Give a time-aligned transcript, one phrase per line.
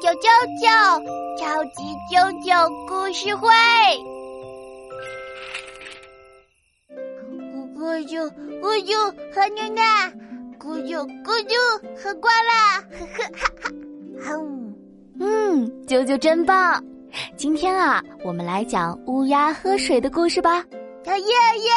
[0.00, 0.28] 啾啾
[0.60, 0.66] 啾，
[1.38, 3.48] 超级啾啾故事会。
[7.74, 8.30] 咕啾
[8.60, 10.12] 咕啾喝牛奶，
[10.58, 11.54] 咕啾咕啾
[11.96, 13.48] 喝光了，呵呵哈
[14.22, 14.32] 哈，
[15.20, 16.82] 嗯，啾啾真棒。
[17.36, 20.64] 今天啊，我们来讲乌鸦喝水的故事吧。
[21.04, 21.70] 爷爷，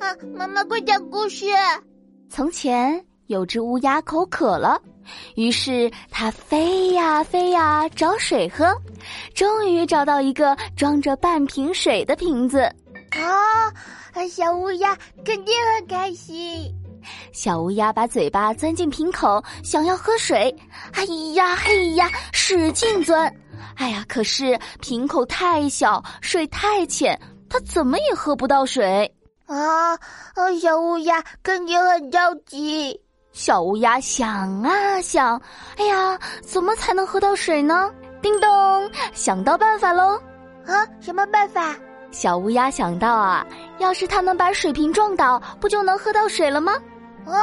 [0.00, 1.46] 啊，妈妈快讲故事。
[2.28, 4.80] 从前有只乌鸦口渴了。
[5.34, 8.74] 于是它飞呀飞呀找水喝，
[9.34, 12.60] 终于找到一个装着半瓶水的瓶子。
[13.10, 13.72] 啊，
[14.28, 16.72] 小乌鸦肯定很开心。
[17.32, 20.54] 小乌鸦把嘴巴钻进瓶口，想要喝水。
[20.94, 23.32] 哎呀嘿呀，使劲钻！
[23.76, 29.12] 哎呀，可是瓶口太小，水太浅，它怎么也喝不到水。
[29.46, 29.96] 啊，
[30.60, 32.98] 小乌鸦肯定很着急。
[33.34, 35.42] 小乌鸦想啊想，
[35.76, 37.90] 哎呀，怎么才能喝到水呢？
[38.22, 38.48] 叮咚，
[39.12, 40.14] 想到办法喽！
[40.64, 41.74] 啊，什么办法？
[42.12, 43.44] 小乌鸦想到啊，
[43.78, 46.74] 要是它能把水瓶撞倒，不就能喝到水了吗？
[47.26, 47.36] 哇，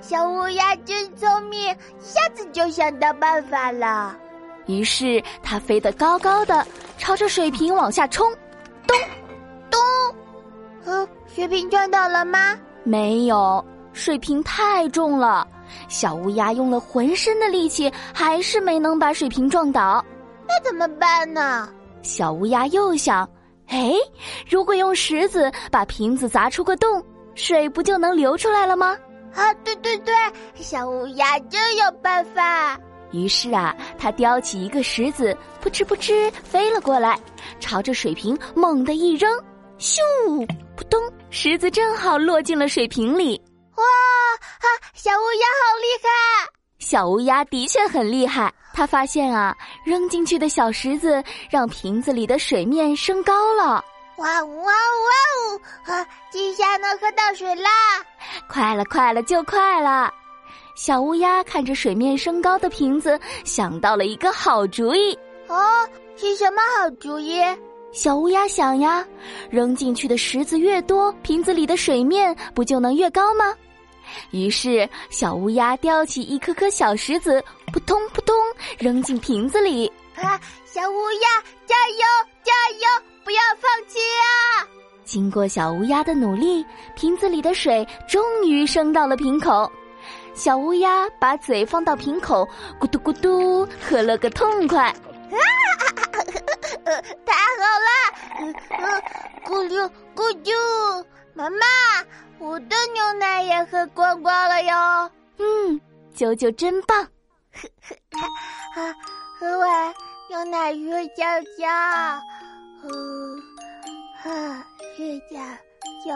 [0.00, 4.16] 小乌鸦真聪明，一下子就想到办法了。
[4.64, 8.32] 于是它飞得高高的，朝着水瓶往下冲，
[8.86, 8.96] 咚，
[9.70, 9.80] 咚，
[10.86, 12.56] 嗯，水瓶撞倒了吗？
[12.84, 13.62] 没有。
[13.92, 15.46] 水瓶太重了，
[15.88, 20.04] 小乌鸦用了浑身的力气，还是没能把水瓶撞倒。
[20.46, 21.68] 那怎么办呢？
[22.02, 23.28] 小乌鸦又想：
[23.68, 23.92] 哎，
[24.48, 28.96] 如果用石子把瓶子砸出个洞，水不就能流出来了吗？
[29.34, 30.14] 啊，对对对，
[30.54, 32.78] 小乌鸦真有办法。
[33.12, 37.18] 于是啊，它叼起一个石子，扑哧扑哧飞了过来，
[37.58, 39.30] 朝着水瓶猛地一扔，
[39.78, 39.98] 咻，
[40.76, 43.40] 扑通，石子正好落进了水瓶里。
[43.80, 43.86] 哇
[44.60, 44.68] 哈！
[44.94, 46.08] 小乌鸦好厉害！
[46.78, 48.52] 小乌鸦的确很厉害。
[48.72, 53.84] 它发现啊，扔进去的小石子让瓶子里的水面升高了。
[54.16, 55.92] 哇哇哇哦！
[55.92, 57.70] 啊，这下能喝到水啦！
[58.48, 60.12] 快了，快了，就快了！
[60.76, 65.18] 小乌鸦看着水面升高的瓶子，想到了一个好主意。
[65.48, 67.42] 哦，是什么好主意？
[67.92, 69.04] 小乌鸦想呀，
[69.50, 73.52] 扔进去的石子越多，瓶子里的水面不就能越高吗？
[74.30, 78.34] 于是，小乌鸦叼起一颗颗小石子，扑通扑通
[78.78, 79.90] 扔进瓶子里。
[80.16, 82.06] 啊，小乌鸦，加油
[82.42, 82.86] 加油，
[83.24, 84.66] 不要放弃啊！
[85.04, 89.70] 经过小乌鸦的努力，瓶子里的水终于升到了瓶口。
[90.34, 92.48] 小乌鸦把嘴放到瓶口，
[92.78, 94.84] 咕嘟咕嘟喝了个痛快。
[94.88, 94.94] 啊，
[97.26, 97.90] 太好了！
[99.44, 100.50] 咕噜咕嘟，
[101.40, 101.66] 妈妈。
[102.38, 105.10] 我的牛奶也喝光光了哟。
[105.38, 105.80] 嗯，
[106.14, 107.02] 九九真棒。
[107.52, 107.68] 呵
[108.74, 108.94] 呵，啊，
[109.38, 109.94] 喝完
[110.28, 111.24] 牛奶睡觉
[111.58, 111.66] 觉。
[112.84, 113.38] 嗯，
[114.24, 115.36] 啊，睡觉
[116.04, 116.12] 觉。